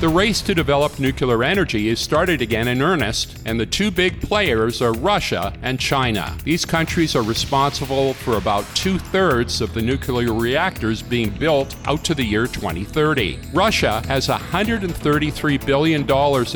The 0.00 0.08
race 0.08 0.42
to 0.42 0.54
develop 0.54 1.00
nuclear 1.00 1.42
energy 1.42 1.88
is 1.88 1.98
started 1.98 2.40
again 2.40 2.68
in 2.68 2.80
earnest, 2.82 3.42
and 3.44 3.58
the 3.58 3.66
two 3.66 3.90
big 3.90 4.20
players 4.20 4.80
are 4.80 4.92
Russia 4.92 5.52
and 5.62 5.80
China. 5.80 6.38
These 6.44 6.64
countries 6.64 7.16
are 7.16 7.24
responsible 7.24 8.14
for 8.14 8.36
about 8.36 8.64
two 8.76 9.00
thirds 9.00 9.60
of 9.60 9.74
the 9.74 9.82
nuclear 9.82 10.32
reactors 10.32 11.02
being 11.02 11.30
built 11.30 11.74
out 11.86 12.04
to 12.04 12.14
the 12.14 12.22
year 12.22 12.46
2030. 12.46 13.40
Russia 13.52 14.00
has 14.06 14.28
$133 14.28 15.66
billion 15.66 16.02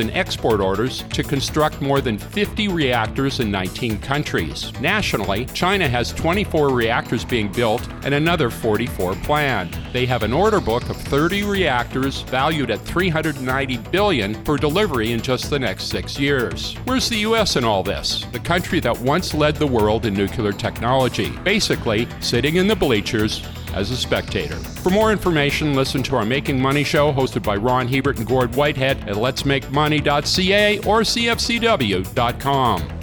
in 0.00 0.16
export 0.16 0.60
orders 0.60 1.02
to 1.10 1.24
construct 1.24 1.82
more 1.82 2.00
than 2.00 2.18
50 2.18 2.68
reactors 2.68 3.40
in 3.40 3.50
19 3.50 3.98
countries. 3.98 4.72
Nationally, 4.80 5.46
China 5.46 5.88
has 5.88 6.12
24 6.12 6.68
reactors 6.72 7.24
being 7.24 7.50
built 7.50 7.88
and 8.04 8.14
another 8.14 8.50
44 8.50 9.16
planned. 9.16 9.76
They 9.92 10.06
have 10.06 10.22
an 10.22 10.32
order 10.32 10.60
book 10.60 10.88
of 10.88 10.96
30 10.96 11.42
reactors 11.42 12.20
valued 12.22 12.70
at 12.70 12.80
300 12.82 13.31
190 13.32 13.90
billion 13.90 14.34
for 14.44 14.56
delivery 14.56 15.12
in 15.12 15.20
just 15.20 15.50
the 15.50 15.58
next 15.58 15.84
six 15.84 16.18
years. 16.18 16.74
Where's 16.84 17.08
the 17.08 17.18
US 17.18 17.56
in 17.56 17.64
all 17.64 17.82
this? 17.82 18.24
The 18.32 18.38
country 18.38 18.80
that 18.80 18.98
once 19.00 19.34
led 19.34 19.56
the 19.56 19.66
world 19.66 20.06
in 20.06 20.14
nuclear 20.14 20.52
technology, 20.52 21.30
basically 21.44 22.08
sitting 22.20 22.56
in 22.56 22.66
the 22.66 22.76
bleachers 22.76 23.46
as 23.72 23.90
a 23.90 23.96
spectator. 23.96 24.56
For 24.56 24.90
more 24.90 25.12
information, 25.12 25.74
listen 25.74 26.02
to 26.04 26.16
our 26.16 26.26
Making 26.26 26.60
Money 26.60 26.84
show 26.84 27.12
hosted 27.12 27.42
by 27.42 27.56
Ron 27.56 27.88
Hebert 27.88 28.18
and 28.18 28.26
Gord 28.26 28.54
Whitehead 28.54 29.08
at 29.08 29.16
letsmakemoney.ca 29.16 30.78
or 30.78 31.00
cfcw.com. 31.00 33.01